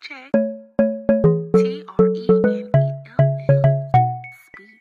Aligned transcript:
check. 0.00 0.32
T 0.32 1.84
R 1.98 2.06
N 2.06 2.70
L 2.74 3.36
L. 3.50 3.62
Speak. 4.46 4.80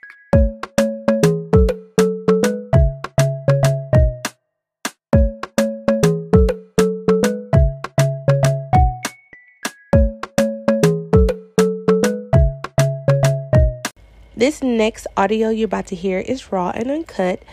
This 14.38 14.64
next 14.64 15.06
audio 15.18 15.50
you're 15.50 15.66
about 15.66 15.88
to 15.88 15.96
hear 15.96 16.20
is 16.20 16.52
raw 16.52 16.72
and 16.74 16.90
uncut. 16.90 17.44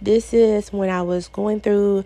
This 0.00 0.32
is 0.32 0.72
when 0.72 0.90
I 0.90 1.02
was 1.02 1.26
going 1.26 1.60
through 1.60 2.04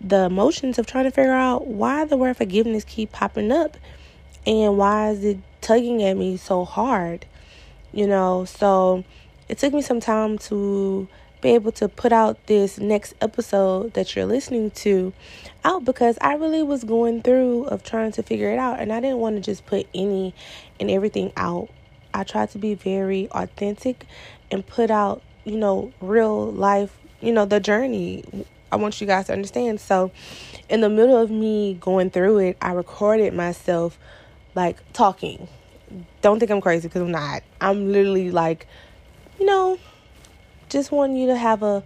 the 0.00 0.24
emotions 0.24 0.78
of 0.78 0.86
trying 0.86 1.04
to 1.04 1.10
figure 1.10 1.32
out 1.32 1.66
why 1.66 2.06
the 2.06 2.16
word 2.16 2.38
forgiveness 2.38 2.84
keep 2.84 3.12
popping 3.12 3.52
up 3.52 3.76
and 4.46 4.76
why 4.76 5.10
is 5.10 5.24
it 5.24 5.38
tugging 5.62 6.02
at 6.02 6.16
me 6.16 6.36
so 6.36 6.64
hard. 6.64 7.24
You 7.92 8.06
know, 8.06 8.44
so 8.44 9.04
it 9.48 9.58
took 9.58 9.72
me 9.72 9.82
some 9.82 10.00
time 10.00 10.38
to 10.38 11.08
be 11.40 11.50
able 11.50 11.72
to 11.72 11.88
put 11.88 12.12
out 12.12 12.46
this 12.46 12.78
next 12.78 13.14
episode 13.20 13.94
that 13.94 14.14
you're 14.14 14.26
listening 14.26 14.70
to 14.70 15.12
out 15.64 15.84
because 15.84 16.16
I 16.20 16.34
really 16.34 16.62
was 16.62 16.84
going 16.84 17.22
through 17.22 17.64
of 17.64 17.82
trying 17.82 18.12
to 18.12 18.22
figure 18.22 18.50
it 18.50 18.58
out 18.58 18.78
and 18.78 18.92
I 18.92 19.00
didn't 19.00 19.18
want 19.18 19.36
to 19.36 19.42
just 19.42 19.66
put 19.66 19.86
any 19.92 20.34
and 20.78 20.90
everything 20.90 21.32
out 21.36 21.68
I 22.14 22.24
tried 22.24 22.50
to 22.50 22.58
be 22.58 22.74
very 22.74 23.28
authentic 23.30 24.06
and 24.50 24.66
put 24.66 24.90
out, 24.90 25.22
you 25.44 25.56
know, 25.56 25.92
real 26.00 26.52
life, 26.52 26.96
you 27.20 27.32
know, 27.32 27.46
the 27.46 27.58
journey. 27.58 28.24
I 28.70 28.76
want 28.76 29.00
you 29.00 29.06
guys 29.06 29.26
to 29.26 29.32
understand. 29.32 29.80
So, 29.80 30.12
in 30.68 30.80
the 30.80 30.88
middle 30.88 31.16
of 31.16 31.30
me 31.30 31.74
going 31.80 32.10
through 32.10 32.38
it, 32.38 32.58
I 32.60 32.72
recorded 32.72 33.34
myself 33.34 33.98
like 34.54 34.78
talking. 34.92 35.48
Don't 36.22 36.38
think 36.38 36.50
I'm 36.50 36.60
crazy 36.60 36.88
because 36.88 37.02
I'm 37.02 37.10
not. 37.10 37.42
I'm 37.60 37.92
literally 37.92 38.30
like, 38.30 38.66
you 39.38 39.46
know, 39.46 39.78
just 40.68 40.90
want 40.90 41.16
you 41.16 41.26
to 41.26 41.36
have 41.36 41.62
a, 41.62 41.82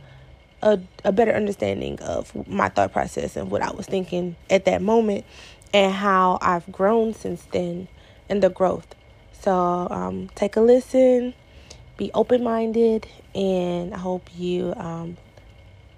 a 0.62 0.78
a 1.04 1.12
better 1.12 1.32
understanding 1.32 2.00
of 2.00 2.32
my 2.48 2.68
thought 2.68 2.92
process 2.92 3.36
and 3.36 3.50
what 3.50 3.62
I 3.62 3.72
was 3.72 3.86
thinking 3.86 4.36
at 4.48 4.64
that 4.66 4.82
moment 4.82 5.24
and 5.72 5.92
how 5.92 6.38
I've 6.40 6.70
grown 6.70 7.14
since 7.14 7.42
then 7.52 7.88
and 8.28 8.42
the 8.42 8.50
growth. 8.50 8.94
So 9.32 9.52
um, 9.90 10.30
take 10.34 10.56
a 10.56 10.60
listen, 10.60 11.34
be 11.96 12.10
open 12.14 12.42
minded, 12.42 13.06
and 13.34 13.94
I 13.94 13.98
hope 13.98 14.28
you 14.36 14.74
um, 14.76 15.16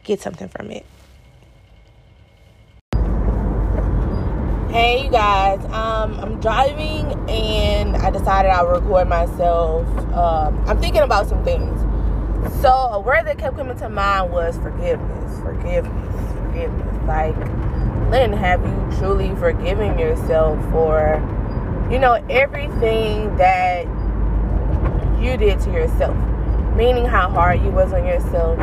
get 0.03 0.21
something 0.21 0.49
from 0.49 0.71
it. 0.71 0.85
Hey, 4.71 5.05
you 5.05 5.11
guys, 5.11 5.65
um, 5.67 6.21
I'm 6.21 6.41
driving 6.41 7.13
and 7.31 7.97
I 7.97 8.11
decided 8.11 8.51
I'll 8.51 8.67
record 8.67 9.09
myself. 9.09 9.87
Um, 10.13 10.63
I'm 10.67 10.81
thinking 10.81 11.03
about 11.03 11.29
some 11.29 11.43
things. 11.45 11.81
So, 12.61 12.69
a 12.69 13.01
word 13.01 13.27
that 13.27 13.39
kept 13.39 13.57
coming 13.57 13.77
to 13.79 13.89
mind 13.89 14.31
was 14.33 14.57
forgiveness, 14.59 15.41
forgiveness, 15.41 16.33
forgiveness. 16.33 17.07
Like, 17.07 17.37
Lynn, 18.11 18.33
have 18.33 18.61
you 18.63 18.99
truly 18.99 19.35
forgiven 19.37 19.99
yourself 19.99 20.59
for 20.71 21.17
you 21.91 21.99
know, 21.99 22.23
everything 22.29 23.35
that 23.37 23.87
you 25.21 25.37
did 25.37 25.59
to 25.61 25.73
yourself. 25.73 26.17
Meaning 26.77 27.07
how 27.07 27.31
hard 27.31 27.63
you 27.63 27.71
was 27.71 27.93
on 27.93 28.07
yourself. 28.07 28.59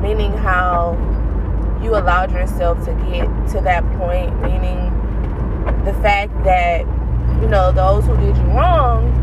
Meaning 0.00 0.32
how 0.32 0.96
you 1.82 1.96
allowed 1.96 2.32
yourself 2.32 2.84
to 2.84 2.92
get 3.10 3.26
to 3.52 3.60
that 3.62 3.82
point. 3.98 4.40
Meaning 4.42 4.92
the 5.84 5.92
fact 6.02 6.32
that, 6.44 6.80
you 7.40 7.48
know, 7.48 7.72
those 7.72 8.04
who 8.04 8.16
did 8.16 8.36
you 8.36 8.44
wrong, 8.44 9.14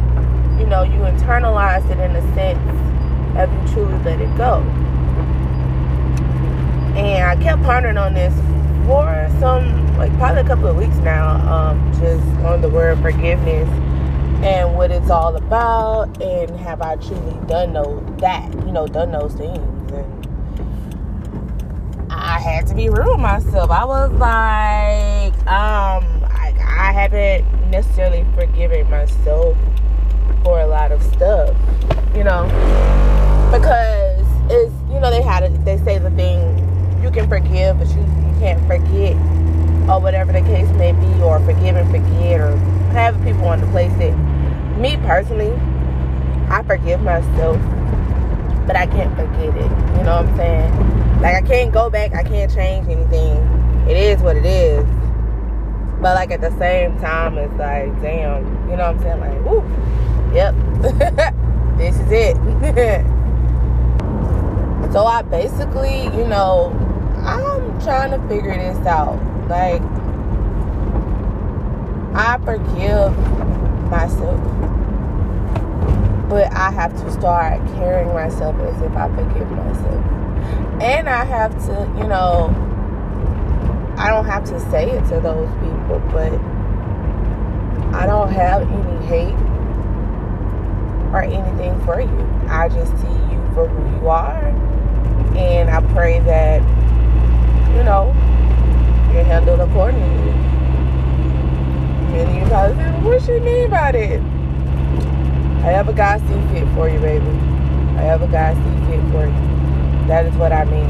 you 0.60 0.66
know, 0.66 0.84
you 0.84 1.00
internalized 1.00 1.90
it 1.90 2.00
in 2.00 2.16
a 2.16 2.34
sense 2.34 2.60
of 3.38 3.52
you 3.52 3.74
truly 3.74 3.98
let 4.04 4.22
it 4.22 4.38
go. 4.38 4.60
And 6.96 7.24
I 7.26 7.36
kept 7.42 7.62
pondering 7.64 7.98
on 7.98 8.14
this 8.14 8.34
for 8.86 9.30
some 9.40 9.86
like 9.98 10.16
probably 10.18 10.42
a 10.42 10.46
couple 10.46 10.68
of 10.68 10.76
weeks 10.76 10.98
now 10.98 11.38
um, 11.52 11.92
just 11.94 12.24
on 12.46 12.62
the 12.62 12.70
word 12.70 13.00
forgiveness 13.00 13.68
and 14.44 14.76
what 14.76 14.92
it's 14.92 15.10
all 15.10 15.36
about 15.36 16.22
and 16.22 16.52
have 16.60 16.82
i 16.82 16.96
truly 16.98 17.36
done 17.48 17.74
know 17.74 18.00
that 18.20 18.54
you 18.66 18.72
know 18.72 18.86
done 18.86 19.12
those 19.12 19.34
things 19.34 19.92
and 19.92 20.28
i 22.12 22.40
had 22.40 22.68
to 22.68 22.76
be 22.76 22.90
real 22.90 23.14
with 23.14 23.20
myself 23.20 23.72
i 23.72 23.84
was 23.84 24.12
like 24.14 25.48
um 25.48 26.25
i, 26.88 26.92
haven't 26.92 27.70
necessarily 27.72 28.26
forgiven 28.36 28.90
myself 28.90 29.58
for 30.44 30.60
a 30.60 30.68
lot 30.68 30.92
of 30.92 31.02
stuff 31.04 31.56
you 32.16 32.24
know? 32.24 32.46
Because 33.52 34.26
it's 34.50 34.74
you 34.92 35.00
know 35.00 35.10
they 35.12 35.22
had 35.22 35.44
a, 35.44 35.50
they 35.66 35.78
say 35.80 35.98
the 35.98 36.12
thing 36.12 36.40
you 37.04 37.12
can 37.12 37.28
forgive 37.28 37.78
but 37.78 37.88
you 37.90 38.04
can't 38.40 38.62
forget 38.68 39.16
or 39.90 40.00
whatever 40.02 40.32
the 40.32 40.42
case 40.42 40.68
may 40.78 40.94
be 40.94 41.22
or 41.22 41.40
forgive 41.42 41.76
and 41.76 41.90
forget 41.92 42.40
or 42.40 42.56
having 42.94 43.24
people 43.24 43.42
want 43.42 43.62
to 43.62 43.68
place 43.68 43.94
it. 44.00 44.16
Me 44.78 44.98
personally 44.98 45.54
i 46.50 46.62
forgive 46.64 47.02
myself 47.02 47.58
but 48.68 48.76
i 48.76 48.86
can't 48.86 49.14
forget 49.16 49.56
it 49.56 49.72
you 49.98 50.04
know 50.04 50.22
what 50.22 50.28
i'm 50.28 50.38
saying? 50.38 51.22
Like 51.22 51.36
i 51.36 51.42
can't 51.42 51.74
go 51.74 51.90
back 51.90 52.14
i 52.14 52.24
can't 52.24 52.54
change 52.54 52.88
anything. 52.88 53.38
It 53.90 53.98
is 53.98 54.22
what 54.22 54.38
it 54.38 54.46
is 54.46 54.86
but 56.06 56.14
like 56.14 56.30
at 56.30 56.42
the 56.42 56.56
same 56.60 56.96
time 57.00 57.36
it's 57.38 57.58
like 57.58 58.02
damn 58.02 58.46
you 58.70 58.78
know 58.78 58.92
what 58.92 58.96
i'm 58.96 59.00
saying 59.00 59.20
like 59.20 59.44
whoo 59.44 59.64
yep 60.36 60.54
this 61.78 62.00
is 62.00 62.12
it 62.12 62.38
so 64.94 65.06
i 65.06 65.24
basically 65.24 66.04
you 66.16 66.28
know 66.28 66.72
I'm 67.26 67.82
trying 67.82 68.12
to 68.12 68.20
figure 68.28 68.56
this 68.56 68.86
out. 68.86 69.18
Like, 69.50 69.82
I 72.14 72.38
forgive 72.46 73.18
myself, 73.90 74.40
but 76.30 76.54
I 76.54 76.70
have 76.70 76.94
to 77.02 77.12
start 77.12 77.66
carrying 77.78 78.14
myself 78.14 78.56
as 78.60 78.80
if 78.80 78.96
I 78.96 79.10
forgive 79.16 79.50
myself. 79.50 80.06
And 80.82 81.10
I 81.10 81.26
have 81.26 81.52
to, 81.66 81.92
you 81.98 82.08
know, 82.08 82.54
I 83.98 84.12
don't 84.12 84.26
have 84.26 84.44
to 84.46 84.60
say 84.70 84.92
it 84.92 85.02
to 85.10 85.20
those 85.20 85.50
people, 85.56 85.75
but 85.88 86.34
I 87.94 88.06
don't 88.06 88.32
have 88.32 88.62
any 88.62 89.06
hate 89.06 89.36
or 91.14 91.22
anything 91.22 91.80
for 91.86 92.02
you. 92.02 92.50
I 92.50 92.70
just 92.70 92.92
see 93.02 93.08
you 93.08 93.42
for 93.54 93.68
who 93.68 94.00
you 94.00 94.08
are. 94.10 94.46
And 95.36 95.70
I 95.70 95.82
pray 95.94 96.20
that 96.22 96.62
you 97.76 97.84
know, 97.84 98.08
you're 99.12 99.26
handled 99.26 99.60
accordingly. 99.60 100.32
And 102.16 102.38
you 102.38 102.46
probably 102.48 102.78
say, 102.78 102.90
what 103.02 103.22
she 103.22 103.40
mean 103.40 103.70
by 103.70 103.92
that? 103.92 104.22
I 105.66 105.72
have 105.72 105.90
a 105.90 105.94
God 105.94 106.22
see 106.22 106.54
fit 106.54 106.68
for 106.74 106.88
you, 106.88 107.00
baby. 107.00 107.26
I 107.98 108.04
have 108.04 108.22
a 108.22 108.28
God 108.28 108.56
see 108.56 108.78
fit 108.90 109.02
for 109.12 109.26
you. 109.28 110.08
That 110.08 110.26
is 110.26 110.34
what 110.36 110.54
I 110.54 110.64
mean. 110.64 110.90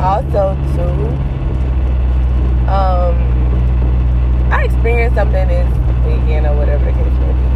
Also, 0.00 0.54
too, 0.76 1.06
um, 2.68 3.16
I 4.50 4.64
experienced 4.64 5.16
something 5.16 5.48
this 5.48 5.68
weekend 6.04 6.46
or 6.46 6.56
whatever 6.56 6.84
the 6.84 6.92
case 6.92 7.18
may 7.20 7.32
be. 7.32 7.46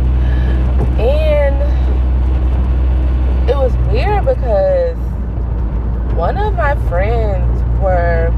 And 1.02 1.56
it 3.50 3.56
was 3.56 3.76
weird 3.92 4.24
because 4.24 4.96
one 6.16 6.36
of 6.38 6.54
my 6.54 6.76
friends 6.88 7.62
were 7.82 8.30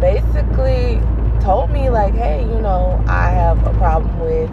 basically 0.00 1.00
told 1.40 1.70
me 1.70 1.88
like, 1.88 2.14
hey, 2.14 2.42
you 2.42 2.60
know, 2.60 3.02
I 3.06 3.30
have 3.30 3.64
a 3.66 3.72
problem 3.74 4.18
with 4.18 4.50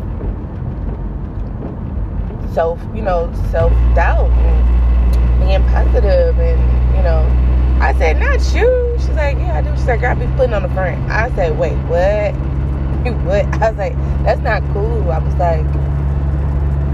self, 2.54 2.80
you 2.94 3.02
know, 3.02 3.34
self 3.50 3.72
doubt 3.96 4.30
and 4.30 5.40
being 5.40 5.64
positive 5.70 6.38
and, 6.38 6.96
you 6.96 7.02
know, 7.02 7.51
I 7.82 7.94
said, 7.98 8.20
not 8.20 8.40
you. 8.54 8.96
She's 9.00 9.10
like, 9.10 9.38
yeah, 9.38 9.58
I 9.58 9.62
do. 9.64 9.76
She's 9.76 9.88
like, 9.88 10.04
I 10.04 10.14
be 10.14 10.28
putting 10.38 10.54
on 10.54 10.62
the 10.62 10.70
front. 10.70 11.10
I 11.10 11.34
said, 11.36 11.58
wait, 11.58 11.76
what? 11.90 12.36
You 13.02 13.14
what? 13.14 13.46
I 13.60 13.72
was 13.72 13.80
like, 13.80 13.96
that's 14.24 14.42
not 14.42 14.62
cool. 14.74 15.10
I 15.10 15.18
was 15.18 15.34
like, 15.34 15.66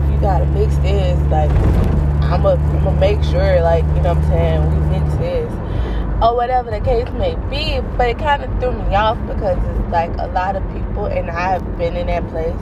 you 0.10 0.22
gotta 0.22 0.46
fix 0.54 0.78
this. 0.78 1.20
Like, 1.30 1.52
I'm 2.24 2.44
gonna 2.44 2.92
make 2.98 3.22
sure, 3.26 3.60
like, 3.62 3.84
you 3.88 4.02
know 4.02 4.14
what 4.14 4.24
I'm 4.24 4.30
saying, 4.30 4.90
we 4.90 5.00
fix 5.00 5.16
this 5.18 5.52
or 6.22 6.34
whatever 6.34 6.72
the 6.72 6.80
case 6.80 7.10
may 7.12 7.36
be. 7.50 7.82
But 7.98 8.08
it 8.10 8.20
kind 8.20 8.42
of 8.42 8.50
threw 8.62 8.72
me 8.72 8.96
off 8.96 9.18
because 9.28 9.58
it's 9.58 9.92
like 9.92 10.12
a 10.18 10.28
lot 10.28 10.56
of 10.56 10.64
people, 10.72 11.08
and 11.08 11.30
I've 11.30 11.78
been 11.78 11.98
in 11.98 12.08
that 12.08 12.26
place. 12.30 12.56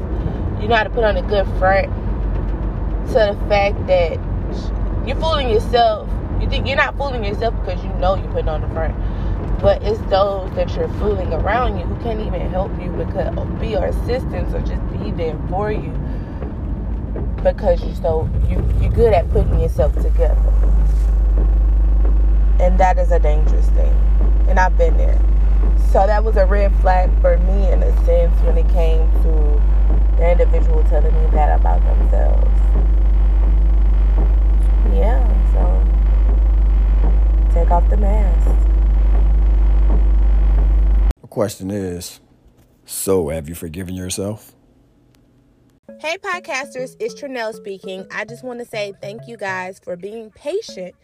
You 0.60 0.68
know 0.68 0.76
how 0.76 0.84
to 0.84 0.90
put 0.90 1.04
on 1.04 1.18
a 1.18 1.22
good 1.22 1.46
front 1.60 1.86
to 3.10 3.14
the 3.14 3.46
fact 3.48 3.86
that 3.86 4.14
you're 5.08 5.18
fooling 5.18 5.50
yourself. 5.50 6.10
You 6.42 6.50
think 6.50 6.68
you're 6.68 6.76
not 6.76 6.98
fooling 6.98 7.24
yourself 7.24 7.56
because 7.64 7.84
you 7.84 7.90
know 7.94 8.16
you're 8.16 8.32
putting 8.32 8.50
on 8.50 8.62
the 8.62 8.68
front, 8.70 8.96
but 9.62 9.82
it's 9.84 10.00
those 10.10 10.54
that 10.56 10.74
you're 10.76 10.90
fooling 11.00 11.32
around 11.34 11.78
you 11.78 11.86
who 11.86 12.04
can't 12.04 12.20
even 12.20 12.42
help 12.50 12.72
you 12.82 12.90
because 12.92 13.34
be 13.60 13.70
your 13.70 13.86
assistants 13.86 14.54
or 14.54 14.62
just 14.62 14.82
be 14.92 15.12
there 15.12 15.38
for 15.50 15.72
you 15.72 15.92
because 17.44 17.84
you're 17.84 17.96
so 17.96 18.30
you 18.50 18.64
you're 18.82 18.92
good 18.92 19.14
at 19.14 19.30
putting 19.32 19.60
yourself 19.60 19.94
together. 19.96 20.52
And 22.60 22.80
that 22.80 22.98
is 22.98 23.12
a 23.12 23.20
dangerous 23.20 23.68
thing. 23.70 23.94
And 24.48 24.60
i've 24.60 24.78
been 24.78 24.98
there. 24.98 25.20
So 25.92 26.06
that 26.06 26.24
was 26.24 26.36
a 26.36 26.46
red 26.46 26.76
flag 26.82 27.10
for 27.22 27.38
me 27.38 27.72
in 27.72 27.82
a 27.84 28.06
sense 28.06 28.40
when 28.42 28.58
it 28.58 28.68
came 28.70 29.12
to 29.24 29.62
the 30.18 30.32
individual 30.32 30.84
telling 30.86 31.14
me 31.14 31.30
that 31.32 31.60
about 31.60 31.82
themselves 31.84 32.50
yeah 34.94 35.22
so 35.52 35.62
take 37.54 37.70
off 37.70 37.88
the 37.90 37.98
mask 37.98 38.48
The 41.08 41.22
question 41.36 41.70
is 41.70 42.22
so 42.86 43.28
have 43.28 43.50
you 43.50 43.56
forgiven 43.56 43.94
yourself? 43.94 44.56
Hey, 46.00 46.18
podcasters, 46.18 46.96
it's 46.98 47.14
Trinell 47.14 47.54
speaking. 47.54 48.08
I 48.10 48.24
just 48.24 48.42
want 48.42 48.60
to 48.60 48.66
say 48.66 48.94
thank 49.02 49.28
you 49.28 49.36
guys 49.36 49.78
for 49.84 49.98
being 49.98 50.32
patient. 50.32 50.96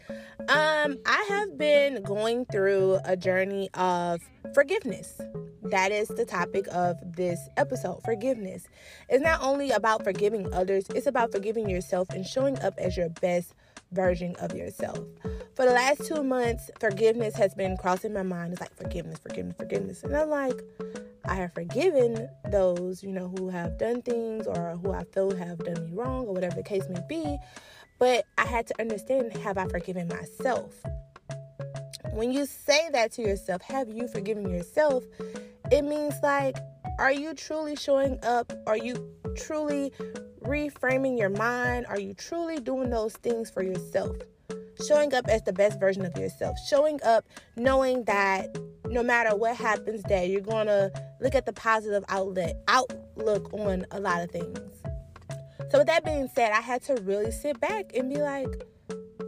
Um, 0.48 1.00
I 1.06 1.26
have 1.28 1.58
been 1.58 2.02
going 2.04 2.46
through 2.46 3.00
a 3.04 3.18
journey 3.18 3.70
of 3.74 4.22
forgiveness. 4.54 5.20
That 5.64 5.92
is 5.92 6.08
the 6.08 6.24
topic 6.24 6.66
of 6.72 6.96
this 7.18 7.50
episode 7.58 8.02
forgiveness. 8.06 8.70
It's 9.10 9.22
not 9.22 9.42
only 9.44 9.72
about 9.72 10.06
forgiving 10.06 10.54
others, 10.54 10.86
it's 10.96 11.08
about 11.08 11.34
forgiving 11.34 11.70
yourself 11.70 12.10
and 12.12 12.26
showing 12.26 12.58
up 12.60 12.76
as 12.78 12.96
your 12.96 13.10
best 13.10 13.54
version 13.92 14.36
of 14.40 14.56
yourself. 14.56 15.00
For 15.56 15.66
the 15.66 15.74
last 15.74 16.06
two 16.06 16.24
months, 16.24 16.72
forgiveness 16.80 17.36
has 17.36 17.54
been 17.54 17.78
crossing 17.78 18.14
my 18.14 18.24
mind. 18.24 18.54
It's 18.54 18.62
like 18.62 18.76
forgiveness, 18.76 19.20
forgiveness, 19.20 19.56
forgiveness. 19.58 20.04
And 20.04 20.16
I'm 20.16 20.30
like, 20.30 20.62
I 21.26 21.36
have 21.36 21.54
forgiven 21.54 22.30
those, 22.50 23.04
you 23.04 23.12
know, 23.12 23.34
who 23.38 23.50
have 23.50 23.78
done 23.78 24.02
things 24.02 24.48
or 24.48 24.78
who 24.82 24.92
I 24.92 25.04
feel 25.04 25.36
have 25.36 25.60
done 25.60 25.86
me 25.86 25.92
wrong 25.94 26.26
or 26.28 26.34
whatever 26.34 26.56
the 26.56 26.64
case 26.64 26.88
may 26.90 27.02
be. 27.08 27.38
But 28.00 28.26
I 28.38 28.46
had 28.46 28.66
to 28.68 28.82
understand 28.82 29.36
have 29.38 29.58
I 29.58 29.68
forgiven 29.68 30.08
myself? 30.08 30.82
When 32.14 32.32
you 32.32 32.46
say 32.46 32.90
that 32.92 33.12
to 33.14 33.22
yourself, 33.22 33.62
have 33.62 33.90
you 33.90 34.08
forgiven 34.08 34.50
yourself? 34.50 35.04
It 35.72 35.84
means 35.84 36.16
like, 36.24 36.58
are 36.98 37.12
you 37.12 37.34
truly 37.34 37.76
showing 37.76 38.20
up? 38.24 38.52
Are 38.68 38.78
you 38.78 39.14
truly 39.36 39.94
reframing 40.44 41.18
your 41.18 41.30
mind? 41.30 41.86
Are 41.88 42.00
you 42.00 42.14
truly 42.14 42.60
doing 42.60 42.90
those 42.90 43.14
things 43.14 43.50
for 43.50 43.64
yourself? 43.64 44.16
Showing 44.88 45.14
up 45.14 45.28
as 45.28 45.44
the 45.44 45.54
best 45.54 45.80
version 45.80 46.06
of 46.06 46.18
yourself. 46.18 46.58
Showing 46.68 47.00
up 47.04 47.26
knowing 47.56 48.04
that 48.06 48.58
no 48.86 49.04
matter 49.04 49.36
what 49.36 49.56
happens 49.56 50.04
that 50.04 50.30
you're 50.30 50.42
going 50.42 50.68
to 50.68 50.92
look 51.20 51.36
at 51.36 51.46
the 51.46 51.54
positive 51.54 52.04
outlet 52.10 52.62
outlook 52.68 53.54
on 53.54 53.86
a 53.92 54.00
lot 54.00 54.22
of 54.22 54.32
things. 54.32 54.60
So 55.70 55.78
with 55.78 55.88
that 55.88 56.04
being 56.04 56.28
said, 56.34 56.52
I 56.52 56.60
had 56.60 56.82
to 56.84 56.96
really 57.04 57.32
sit 57.32 57.60
back 57.62 57.96
and 57.96 58.10
be 58.10 58.20
like, 58.20 58.50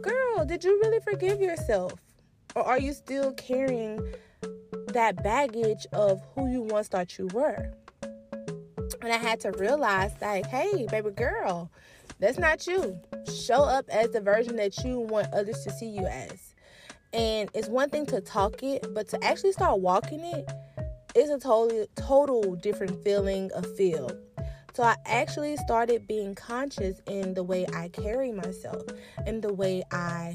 "Girl, 0.02 0.44
did 0.44 0.62
you 0.64 0.78
really 0.82 1.00
forgive 1.00 1.40
yourself? 1.40 1.94
Or 2.54 2.62
are 2.62 2.78
you 2.78 2.92
still 2.92 3.32
carrying 3.32 4.06
that 4.88 5.22
baggage 5.22 5.86
of 5.92 6.20
who 6.34 6.50
you 6.50 6.62
once 6.62 6.88
thought 6.88 7.16
you 7.16 7.28
were?" 7.28 7.72
And 9.04 9.12
I 9.12 9.18
had 9.18 9.40
to 9.40 9.52
realize 9.52 10.12
like, 10.22 10.46
"Hey, 10.46 10.86
baby 10.90 11.10
girl, 11.10 11.70
that's 12.18 12.38
not 12.38 12.66
you. 12.66 12.98
Show 13.30 13.62
up 13.62 13.84
as 13.90 14.10
the 14.10 14.20
version 14.20 14.56
that 14.56 14.82
you 14.82 14.98
want 14.98 15.32
others 15.34 15.62
to 15.64 15.70
see 15.70 15.88
you 15.88 16.06
as." 16.06 16.54
And 17.12 17.50
it's 17.52 17.68
one 17.68 17.90
thing 17.90 18.06
to 18.06 18.22
talk 18.22 18.62
it, 18.62 18.94
but 18.94 19.08
to 19.10 19.22
actually 19.22 19.52
start 19.52 19.80
walking 19.80 20.20
it 20.20 20.50
is 21.14 21.28
a 21.28 21.38
totally 21.38 21.86
total 21.96 22.56
different 22.56 23.04
feeling 23.04 23.52
of 23.52 23.66
feel. 23.76 24.10
So 24.72 24.82
I 24.82 24.96
actually 25.04 25.56
started 25.58 26.08
being 26.08 26.34
conscious 26.34 27.00
in 27.06 27.34
the 27.34 27.44
way 27.44 27.66
I 27.74 27.88
carry 27.88 28.32
myself, 28.32 28.82
in 29.26 29.42
the 29.42 29.52
way 29.52 29.84
I 29.92 30.34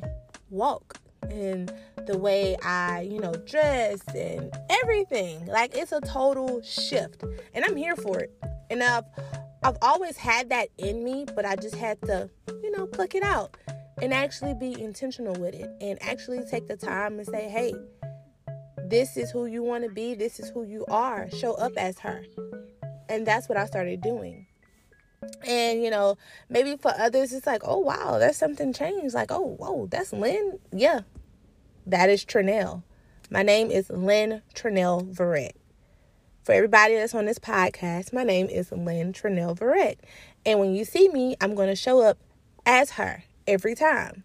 walk, 0.51 0.98
and 1.30 1.74
the 2.06 2.18
way 2.18 2.56
I, 2.63 3.01
you 3.01 3.19
know, 3.19 3.33
dress 3.33 4.01
and 4.15 4.56
everything. 4.69 5.45
Like 5.48 5.75
it's 5.75 5.92
a 5.92 6.01
total 6.01 6.62
shift. 6.62 7.24
And 7.54 7.65
I'm 7.65 7.75
here 7.75 7.95
for 7.95 8.19
it. 8.19 8.31
And 8.69 8.83
I've 8.83 9.06
I've 9.62 9.77
always 9.81 10.16
had 10.16 10.50
that 10.50 10.69
in 10.77 11.04
me, 11.04 11.25
but 11.36 11.45
I 11.45 11.56
just 11.56 11.75
had 11.75 12.01
to, 12.04 12.30
you 12.63 12.71
know, 12.71 12.88
pluck 12.88 13.13
it 13.13 13.24
out 13.24 13.57
and 14.01 14.13
actually 14.13 14.54
be 14.54 14.80
intentional 14.81 15.33
with 15.33 15.54
it 15.54 15.69
and 15.81 16.01
actually 16.01 16.45
take 16.50 16.68
the 16.68 16.77
time 16.77 17.19
and 17.19 17.27
say, 17.27 17.50
hey, 17.50 17.74
this 18.89 19.18
is 19.18 19.31
who 19.31 19.45
you 19.45 19.62
want 19.62 19.83
to 19.83 19.89
be, 19.89 20.16
this 20.16 20.39
is 20.39 20.50
who 20.50 20.63
you 20.63 20.86
are. 20.88 21.30
Show 21.31 21.56
up 21.56 21.74
as 21.75 22.00
her. 22.00 22.24
And 23.10 23.25
that's 23.27 23.50
what 23.50 23.57
I 23.57 23.66
started 23.66 24.01
doing. 24.01 24.48
And 25.45 25.83
you 25.83 25.89
know, 25.89 26.18
maybe 26.48 26.77
for 26.77 26.94
others, 26.98 27.33
it's 27.33 27.45
like, 27.45 27.62
oh 27.65 27.80
wow, 27.80 28.18
that's 28.18 28.38
something 28.38 28.72
changed. 28.72 29.13
Like, 29.13 29.31
oh, 29.31 29.56
whoa, 29.60 29.88
that's 29.88 30.13
Lynn. 30.13 30.60
Yeah, 30.72 31.01
that 31.86 32.10
is 32.10 32.24
Trinell. 32.24 32.83
My 33.30 33.44
name 33.44 33.69
is 33.69 33.89
Lynn 33.89 34.42
Trinell 34.56 35.13
Verrett. 35.13 35.59
For 36.50 36.54
everybody 36.54 36.96
that's 36.96 37.13
on 37.13 37.25
this 37.25 37.38
podcast, 37.38 38.12
my 38.12 38.24
name 38.24 38.48
is 38.48 38.72
Lynn 38.72 39.13
Trinell 39.13 39.56
Verrett. 39.56 39.98
And 40.48 40.57
when 40.60 40.74
you 40.74 40.84
see 40.84 41.07
me, 41.07 41.36
I'm 41.40 41.54
going 41.54 41.68
to 41.69 41.75
show 41.75 42.01
up 42.01 42.18
as 42.66 42.90
her 42.94 43.24
every 43.46 43.75
time. 43.75 44.24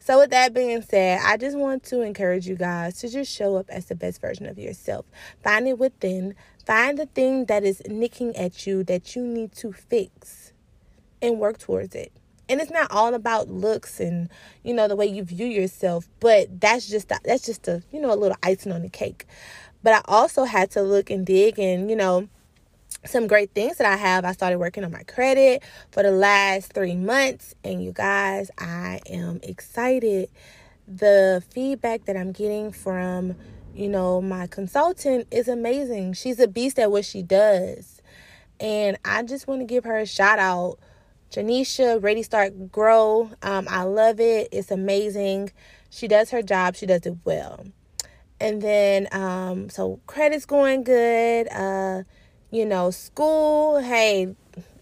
So, 0.00 0.18
with 0.18 0.30
that 0.30 0.52
being 0.52 0.82
said, 0.82 1.20
I 1.22 1.36
just 1.36 1.56
want 1.56 1.84
to 1.84 2.00
encourage 2.02 2.48
you 2.48 2.56
guys 2.56 2.98
to 2.98 3.08
just 3.08 3.32
show 3.32 3.54
up 3.54 3.66
as 3.68 3.86
the 3.86 3.94
best 3.94 4.20
version 4.20 4.46
of 4.46 4.58
yourself. 4.58 5.06
Find 5.44 5.68
it 5.68 5.78
within, 5.78 6.34
find 6.66 6.98
the 6.98 7.06
thing 7.06 7.44
that 7.44 7.62
is 7.62 7.80
nicking 7.86 8.34
at 8.34 8.66
you 8.66 8.82
that 8.82 9.14
you 9.14 9.24
need 9.24 9.52
to 9.52 9.70
fix 9.70 10.52
and 11.22 11.38
work 11.38 11.58
towards 11.58 11.94
it. 11.94 12.10
And 12.48 12.60
it's 12.60 12.72
not 12.72 12.90
all 12.90 13.14
about 13.14 13.48
looks 13.48 14.00
and 14.00 14.28
you 14.64 14.74
know 14.74 14.88
the 14.88 14.96
way 14.96 15.06
you 15.06 15.22
view 15.22 15.46
yourself, 15.46 16.08
but 16.18 16.60
that's 16.60 16.88
just 16.88 17.12
that's 17.22 17.46
just 17.46 17.68
a 17.68 17.84
you 17.92 18.00
know 18.00 18.12
a 18.12 18.16
little 18.16 18.36
icing 18.42 18.72
on 18.72 18.82
the 18.82 18.88
cake. 18.88 19.24
But 19.82 19.94
I 19.94 20.02
also 20.06 20.44
had 20.44 20.70
to 20.72 20.82
look 20.82 21.10
and 21.10 21.24
dig 21.24 21.58
and 21.58 21.90
you 21.90 21.96
know 21.96 22.28
some 23.04 23.26
great 23.26 23.52
things 23.54 23.78
that 23.78 23.86
I 23.90 23.96
have. 23.96 24.24
I 24.24 24.32
started 24.32 24.58
working 24.58 24.84
on 24.84 24.92
my 24.92 25.02
credit 25.04 25.62
for 25.90 26.02
the 26.02 26.10
last 26.10 26.72
three 26.72 26.96
months, 26.96 27.54
and 27.64 27.82
you 27.82 27.92
guys, 27.92 28.50
I 28.58 29.00
am 29.08 29.40
excited. 29.42 30.28
The 30.86 31.42
feedback 31.50 32.04
that 32.06 32.16
I'm 32.16 32.32
getting 32.32 32.72
from, 32.72 33.36
you 33.74 33.88
know, 33.88 34.20
my 34.20 34.46
consultant 34.48 35.28
is 35.30 35.48
amazing. 35.48 36.14
She's 36.14 36.40
a 36.40 36.48
beast 36.48 36.78
at 36.78 36.90
what 36.90 37.04
she 37.04 37.22
does, 37.22 38.02
and 38.58 38.98
I 39.04 39.22
just 39.22 39.46
want 39.46 39.60
to 39.60 39.66
give 39.66 39.84
her 39.84 39.98
a 39.98 40.06
shout 40.06 40.38
out. 40.38 40.78
Janisha, 41.30 42.02
Ready 42.02 42.24
Start 42.24 42.72
Grow. 42.72 43.30
Um, 43.40 43.66
I 43.70 43.84
love 43.84 44.18
it. 44.18 44.48
It's 44.50 44.72
amazing. 44.72 45.52
She 45.88 46.08
does 46.08 46.30
her 46.30 46.42
job. 46.42 46.74
She 46.74 46.86
does 46.86 47.06
it 47.06 47.16
well. 47.24 47.66
And 48.40 48.62
then, 48.62 49.08
um, 49.12 49.68
so 49.68 50.00
credit's 50.06 50.46
going 50.46 50.82
good. 50.82 51.48
Uh, 51.52 52.04
you 52.50 52.64
know, 52.64 52.90
school, 52.90 53.78
hey, 53.80 54.34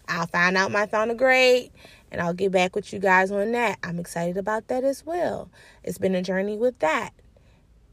I'll 0.07 0.27
find 0.27 0.57
out 0.57 0.71
my 0.71 0.85
final 0.87 1.15
grade 1.15 1.71
and 2.11 2.21
I'll 2.21 2.33
get 2.33 2.51
back 2.51 2.75
with 2.75 2.91
you 2.91 2.99
guys 2.99 3.31
on 3.31 3.51
that. 3.51 3.77
I'm 3.83 3.99
excited 3.99 4.37
about 4.37 4.67
that 4.69 4.83
as 4.83 5.05
well. 5.05 5.49
It's 5.83 5.97
been 5.97 6.15
a 6.15 6.21
journey 6.21 6.57
with 6.57 6.79
that. 6.79 7.11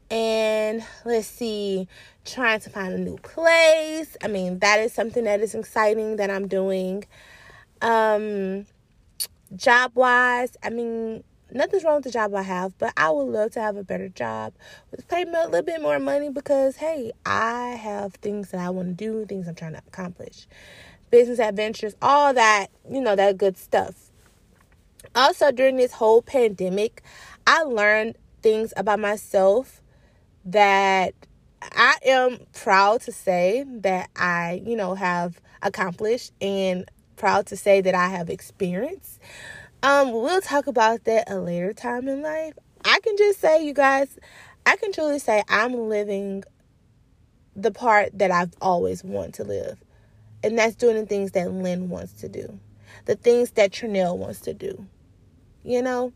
And 0.09 0.83
let's 1.05 1.27
see, 1.27 1.87
trying 2.23 2.61
to 2.61 2.69
find 2.69 2.93
a 2.93 2.97
new 2.97 3.17
place. 3.17 4.15
I 4.23 4.27
mean, 4.27 4.59
that 4.59 4.79
is 4.79 4.93
something 4.93 5.25
that 5.25 5.41
is 5.41 5.53
exciting 5.53 6.15
that 6.15 6.31
I'm 6.31 6.47
doing. 6.47 7.03
Um 7.81 8.65
job 9.55 9.91
wise, 9.95 10.57
I 10.63 10.69
mean, 10.69 11.23
nothing's 11.57 11.83
wrong 11.83 11.95
with 11.95 12.05
the 12.05 12.11
job 12.11 12.33
I 12.33 12.43
have, 12.43 12.77
but 12.77 12.93
I 12.95 13.09
would 13.09 13.23
love 13.27 13.51
to 13.51 13.61
have 13.61 13.75
a 13.75 13.83
better 13.83 14.09
job 14.09 14.53
with 14.91 15.07
pay 15.07 15.25
me 15.25 15.33
a 15.33 15.45
little 15.45 15.63
bit 15.63 15.81
more 15.81 15.99
money 15.99 16.29
because 16.29 16.77
hey, 16.77 17.11
I 17.25 17.69
have 17.69 18.13
things 18.15 18.51
that 18.51 18.59
I 18.59 18.69
want 18.69 18.89
to 18.89 18.93
do, 18.93 19.25
things 19.25 19.47
I'm 19.47 19.55
trying 19.55 19.73
to 19.73 19.81
accomplish, 19.87 20.47
business 21.11 21.39
adventures, 21.39 21.95
all 22.01 22.33
that, 22.33 22.67
you 22.89 23.01
know, 23.01 23.15
that 23.15 23.37
good 23.37 23.57
stuff. 23.57 24.11
Also, 25.15 25.51
during 25.51 25.77
this 25.77 25.93
whole 25.93 26.21
pandemic, 26.21 27.01
I 27.45 27.63
learned 27.63 28.17
things 28.41 28.73
about 28.77 28.99
myself 28.99 29.81
that 30.45 31.13
I 31.61 31.95
am 32.05 32.39
proud 32.53 33.01
to 33.01 33.11
say 33.11 33.63
that 33.67 34.09
I, 34.15 34.61
you 34.65 34.75
know, 34.75 34.95
have 34.95 35.41
accomplished 35.61 36.33
and 36.41 36.89
proud 37.15 37.47
to 37.47 37.57
say 37.57 37.81
that 37.81 37.95
I 37.95 38.09
have 38.09 38.29
experienced. 38.29 39.19
Um, 39.83 40.11
we'll 40.11 40.41
talk 40.41 40.67
about 40.67 41.03
that 41.03 41.29
a 41.29 41.39
later 41.39 41.71
time 41.71 42.07
in 42.07 42.21
life. 42.21 42.53
I 42.83 42.99
can 43.03 43.15
just 43.17 43.39
say, 43.39 43.63
you 43.63 43.73
guys, 43.73 44.17
I 44.65 44.75
can 44.75 44.91
truly 44.91 45.19
say 45.19 45.43
I'm 45.47 45.73
living 45.73 46.43
the 47.55 47.71
part 47.71 48.17
that 48.17 48.31
I've 48.31 48.53
always 48.61 49.03
wanted 49.03 49.35
to 49.35 49.43
live. 49.43 49.77
And 50.43 50.57
that's 50.57 50.75
doing 50.75 50.95
the 50.95 51.05
things 51.05 51.31
that 51.31 51.51
Lynn 51.51 51.89
wants 51.89 52.13
to 52.21 52.29
do. 52.29 52.59
The 53.05 53.15
things 53.15 53.51
that 53.51 53.71
Trinell 53.71 54.17
wants 54.17 54.39
to 54.41 54.53
do. 54.53 54.85
You 55.63 55.81
know? 55.81 56.13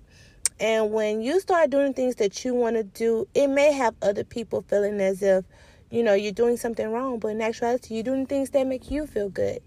And 0.59 0.91
when 0.91 1.21
you 1.21 1.39
start 1.39 1.69
doing 1.69 1.93
things 1.93 2.15
that 2.15 2.43
you 2.45 2.53
want 2.53 2.75
to 2.75 2.83
do, 2.83 3.27
it 3.33 3.47
may 3.47 3.71
have 3.73 3.95
other 4.01 4.23
people 4.23 4.63
feeling 4.67 4.99
as 5.01 5.21
if, 5.21 5.45
you 5.89 6.03
know, 6.03 6.13
you're 6.13 6.31
doing 6.31 6.57
something 6.57 6.91
wrong, 6.91 7.19
but 7.19 7.29
in 7.29 7.41
actuality, 7.41 7.95
you're 7.95 8.03
doing 8.03 8.25
things 8.25 8.51
that 8.51 8.67
make 8.67 8.91
you 8.91 9.07
feel 9.07 9.29
good. 9.29 9.61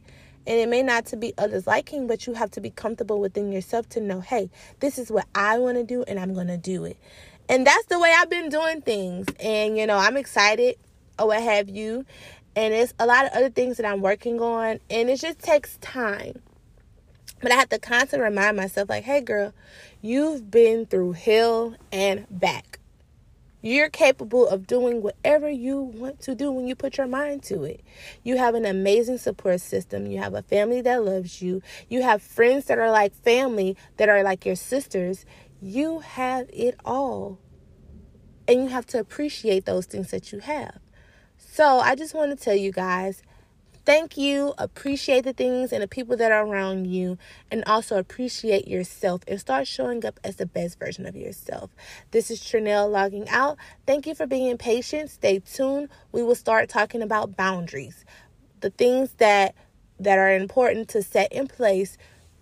And 0.46 0.58
it 0.58 0.68
may 0.68 0.82
not 0.82 1.06
to 1.06 1.16
be 1.16 1.32
others 1.38 1.66
liking, 1.66 2.06
but 2.06 2.26
you 2.26 2.34
have 2.34 2.50
to 2.52 2.60
be 2.60 2.70
comfortable 2.70 3.20
within 3.20 3.50
yourself 3.50 3.88
to 3.90 4.00
know, 4.00 4.20
hey, 4.20 4.50
this 4.80 4.98
is 4.98 5.10
what 5.10 5.26
I 5.34 5.58
want 5.58 5.78
to 5.78 5.84
do 5.84 6.04
and 6.06 6.18
I'm 6.18 6.34
going 6.34 6.48
to 6.48 6.58
do 6.58 6.84
it. 6.84 6.98
And 7.48 7.66
that's 7.66 7.86
the 7.86 7.98
way 7.98 8.12
I've 8.16 8.30
been 8.30 8.48
doing 8.48 8.80
things. 8.82 9.26
And, 9.40 9.76
you 9.76 9.86
know, 9.86 9.96
I'm 9.96 10.16
excited 10.16 10.76
oh, 11.18 11.24
or 11.24 11.28
what 11.28 11.42
have 11.42 11.68
you. 11.68 12.06
And 12.56 12.72
it's 12.72 12.94
a 12.98 13.06
lot 13.06 13.26
of 13.26 13.32
other 13.32 13.50
things 13.50 13.78
that 13.78 13.86
I'm 13.86 14.00
working 14.00 14.40
on. 14.40 14.80
And 14.90 15.10
it 15.10 15.20
just 15.20 15.40
takes 15.40 15.76
time. 15.78 16.40
But 17.42 17.52
I 17.52 17.56
have 17.56 17.68
to 17.70 17.78
constantly 17.78 18.26
remind 18.28 18.56
myself, 18.56 18.88
like, 18.88 19.04
hey, 19.04 19.20
girl, 19.20 19.52
you've 20.00 20.50
been 20.50 20.86
through 20.86 21.12
hell 21.12 21.74
and 21.92 22.26
back. 22.30 22.78
You're 23.64 23.88
capable 23.88 24.46
of 24.46 24.66
doing 24.66 25.00
whatever 25.00 25.48
you 25.48 25.78
want 25.78 26.20
to 26.20 26.34
do 26.34 26.52
when 26.52 26.66
you 26.66 26.74
put 26.74 26.98
your 26.98 27.06
mind 27.06 27.44
to 27.44 27.64
it. 27.64 27.80
You 28.22 28.36
have 28.36 28.54
an 28.54 28.66
amazing 28.66 29.16
support 29.16 29.62
system. 29.62 30.04
You 30.04 30.18
have 30.18 30.34
a 30.34 30.42
family 30.42 30.82
that 30.82 31.02
loves 31.02 31.40
you. 31.40 31.62
You 31.88 32.02
have 32.02 32.20
friends 32.20 32.66
that 32.66 32.78
are 32.78 32.90
like 32.90 33.14
family, 33.14 33.74
that 33.96 34.10
are 34.10 34.22
like 34.22 34.44
your 34.44 34.54
sisters. 34.54 35.24
You 35.62 36.00
have 36.00 36.50
it 36.52 36.78
all. 36.84 37.38
And 38.46 38.64
you 38.64 38.68
have 38.68 38.84
to 38.88 38.98
appreciate 38.98 39.64
those 39.64 39.86
things 39.86 40.10
that 40.10 40.30
you 40.30 40.40
have. 40.40 40.78
So 41.38 41.78
I 41.78 41.94
just 41.94 42.12
want 42.12 42.38
to 42.38 42.44
tell 42.44 42.54
you 42.54 42.70
guys 42.70 43.22
thank 43.84 44.16
you, 44.16 44.54
appreciate 44.58 45.24
the 45.24 45.32
things 45.32 45.72
and 45.72 45.82
the 45.82 45.88
people 45.88 46.16
that 46.16 46.32
are 46.32 46.46
around 46.46 46.86
you, 46.86 47.18
and 47.50 47.64
also 47.66 47.98
appreciate 47.98 48.68
yourself 48.68 49.22
and 49.28 49.40
start 49.40 49.66
showing 49.66 50.04
up 50.04 50.18
as 50.24 50.36
the 50.36 50.46
best 50.46 50.78
version 50.78 51.06
of 51.06 51.16
yourself. 51.16 51.70
This 52.10 52.30
is 52.30 52.40
Trinell 52.40 52.90
logging 52.90 53.28
out. 53.28 53.58
Thank 53.86 54.06
you 54.06 54.14
for 54.14 54.26
being 54.26 54.58
patient. 54.58 55.10
Stay 55.10 55.40
tuned. 55.40 55.88
We 56.12 56.22
will 56.22 56.34
start 56.34 56.68
talking 56.68 57.02
about 57.02 57.36
boundaries, 57.36 58.04
the 58.60 58.70
things 58.70 59.14
that 59.14 59.54
that 60.00 60.18
are 60.18 60.34
important 60.34 60.88
to 60.88 61.02
set 61.02 61.32
in 61.32 61.46
place 61.46 61.96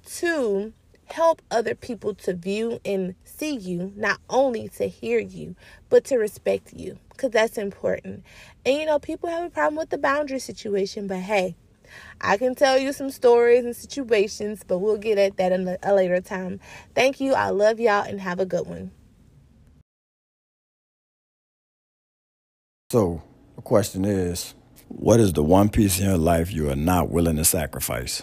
to 0.04 0.72
help 1.12 1.42
other 1.50 1.74
people 1.74 2.14
to 2.14 2.34
view 2.34 2.80
and 2.84 3.14
see 3.24 3.54
you, 3.54 3.92
not 3.96 4.18
only 4.28 4.68
to 4.70 4.88
hear 4.88 5.18
you, 5.18 5.54
but 5.88 6.04
to 6.04 6.16
respect 6.16 6.72
you, 6.72 6.98
because 7.10 7.30
that's 7.30 7.58
important. 7.58 8.24
And 8.64 8.76
you 8.76 8.86
know, 8.86 8.98
people 8.98 9.28
have 9.28 9.44
a 9.44 9.50
problem 9.50 9.76
with 9.76 9.90
the 9.90 9.98
boundary 9.98 10.38
situation, 10.38 11.06
but 11.06 11.18
hey, 11.18 11.54
I 12.20 12.36
can 12.36 12.54
tell 12.54 12.78
you 12.78 12.92
some 12.92 13.10
stories 13.10 13.64
and 13.64 13.76
situations, 13.76 14.64
but 14.66 14.78
we'll 14.78 14.96
get 14.96 15.18
at 15.18 15.36
that 15.36 15.52
in 15.52 15.76
a 15.82 15.94
later 15.94 16.20
time. 16.20 16.60
Thank 16.94 17.20
you. 17.20 17.34
I 17.34 17.50
love 17.50 17.78
y'all 17.78 18.04
and 18.04 18.20
have 18.20 18.40
a 18.40 18.46
good 18.46 18.66
one. 18.66 18.90
So, 22.90 23.22
the 23.56 23.62
question 23.62 24.04
is 24.04 24.54
what 24.88 25.18
is 25.18 25.32
the 25.32 25.42
one 25.42 25.70
piece 25.70 25.98
in 25.98 26.06
your 26.06 26.18
life 26.18 26.52
you 26.52 26.70
are 26.70 26.76
not 26.76 27.10
willing 27.10 27.36
to 27.36 27.44
sacrifice? 27.44 28.22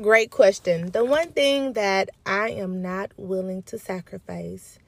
Great 0.00 0.30
question. 0.30 0.92
The 0.92 1.04
one 1.04 1.28
thing 1.32 1.74
that 1.74 2.08
I 2.24 2.50
am 2.50 2.80
not 2.80 3.10
willing 3.18 3.62
to 3.64 3.78
sacrifice 3.78 4.78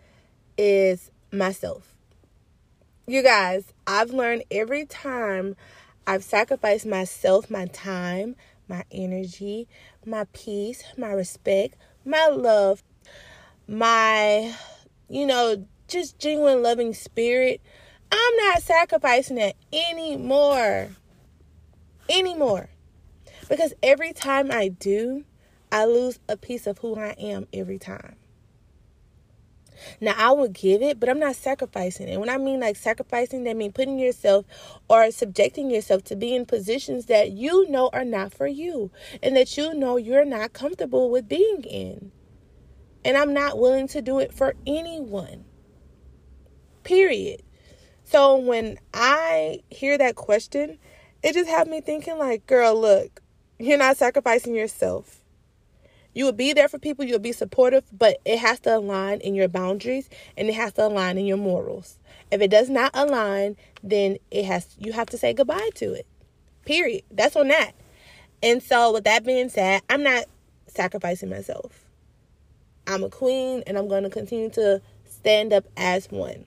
is 0.57 1.11
myself. 1.31 1.95
You 3.07 3.23
guys, 3.23 3.75
I've 3.87 4.12
learned 4.12 4.45
every 4.50 4.87
time 4.87 5.54
I've 6.07 6.25
sacrificed 6.25 6.87
myself, 6.87 7.50
my 7.50 7.66
time, 7.66 8.37
my 8.69 8.85
energy, 8.90 9.69
my 10.07 10.25
peace, 10.33 10.83
my 10.97 11.12
respect, 11.12 11.76
my 12.07 12.28
love, 12.28 12.83
my, 13.69 14.54
you 15.11 15.26
know, 15.26 15.66
just 15.88 16.19
genuine 16.19 16.62
loving 16.62 16.95
spirit. 16.95 17.61
I'm 18.11 18.37
not 18.37 18.62
sacrificing 18.62 19.37
it 19.37 19.57
anymore. 19.75 20.88
Anymore. 22.09 22.71
Because 23.52 23.75
every 23.82 24.14
time 24.14 24.50
I 24.50 24.68
do, 24.68 25.26
I 25.71 25.85
lose 25.85 26.18
a 26.26 26.38
piece 26.38 26.66
of 26.66 26.78
who 26.78 26.99
I 26.99 27.14
am 27.18 27.47
every 27.52 27.78
time. 27.78 28.16
Now 30.00 30.14
I 30.16 30.32
will 30.32 30.49
give 30.49 30.80
it, 30.80 30.99
but 30.99 31.11
I'm 31.11 31.18
not 31.18 31.37
sacrificing 31.37 32.09
it. 32.09 32.18
When 32.18 32.30
I 32.30 32.38
mean 32.38 32.61
like 32.61 32.76
sacrificing, 32.76 33.44
that 33.44 33.59
mean 33.59 33.71
putting 33.71 33.99
yourself 33.99 34.47
or 34.88 35.11
subjecting 35.11 35.71
yourself 35.71 36.02
to 36.04 36.16
be 36.16 36.35
in 36.35 36.47
positions 36.47 37.04
that 37.06 37.32
you 37.32 37.68
know 37.68 37.90
are 37.92 38.06
not 38.06 38.32
for 38.32 38.47
you 38.47 38.90
and 39.23 39.37
that 39.37 39.54
you 39.59 39.75
know 39.75 39.99
you're 39.99 40.25
not 40.25 40.54
comfortable 40.54 41.11
with 41.11 41.28
being 41.28 41.62
in. 41.64 42.11
And 43.04 43.18
I'm 43.18 43.35
not 43.35 43.59
willing 43.59 43.87
to 43.88 44.00
do 44.00 44.18
it 44.18 44.32
for 44.32 44.54
anyone. 44.66 45.44
Period. 46.85 47.42
So 48.04 48.35
when 48.37 48.78
I 48.94 49.61
hear 49.68 49.99
that 49.99 50.14
question, 50.14 50.78
it 51.23 51.35
just 51.35 51.50
had 51.50 51.68
me 51.68 51.82
thinking 51.82 52.16
like, 52.16 52.47
girl, 52.47 52.80
look, 52.80 53.21
you're 53.59 53.78
not 53.78 53.97
sacrificing 53.97 54.54
yourself. 54.54 55.21
You 56.14 56.26
will 56.26 56.32
be 56.32 56.52
there 56.52 56.68
for 56.68 56.78
people, 56.78 57.04
you'll 57.04 57.18
be 57.18 57.32
supportive, 57.32 57.85
but 57.90 58.18
it 58.25 58.38
has 58.38 58.61
to 58.61 58.76
align 58.76 59.21
in 59.21 59.35
your 59.35 59.49
boundaries 59.49 60.11
and 60.37 60.49
it 60.49 60.54
has 60.54 60.75
to 60.75 60.87
align 60.87 61.16
in 61.16 61.25
your 61.25 61.38
morals. 61.38 61.99
If 62.30 62.40
it 62.40 62.50
does 62.50 62.68
not 62.68 62.90
align, 62.94 63.56
then 63.82 64.18
it 64.30 64.44
has 64.44 64.75
you 64.78 64.92
have 64.92 65.09
to 65.11 65.18
say 65.18 65.32
goodbye 65.32 65.71
to 65.76 65.94
it. 65.94 66.06
Period. 66.64 67.02
That's 67.11 67.37
on 67.37 67.49
that. 67.49 67.73
And 68.42 68.62
so 68.62 68.92
with 68.92 69.04
that 69.04 69.25
being 69.25 69.49
said, 69.49 69.82
I'm 69.88 70.02
not 70.02 70.25
sacrificing 70.66 71.30
myself. 71.30 71.85
I'm 72.87 73.04
a 73.04 73.09
queen 73.09 73.62
and 73.66 73.78
I'm 73.78 73.88
going 73.88 74.02
to 74.02 74.11
continue 74.11 74.50
to 74.50 74.82
stand 75.04 75.52
up 75.52 75.64
as 75.76 76.11
one. 76.11 76.44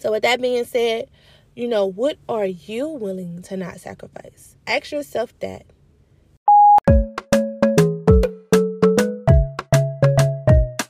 So 0.00 0.12
with 0.12 0.22
that 0.22 0.40
being 0.40 0.64
said, 0.64 1.08
you 1.58 1.66
know, 1.66 1.86
what 1.86 2.18
are 2.28 2.46
you 2.46 2.86
willing 2.86 3.42
to 3.42 3.56
not 3.56 3.80
sacrifice? 3.80 4.54
Ask 4.64 4.92
yourself 4.92 5.36
that. 5.40 5.66